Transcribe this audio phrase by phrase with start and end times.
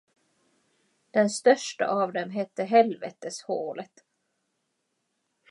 [1.13, 4.03] Den största av dem hette Helveteshålet.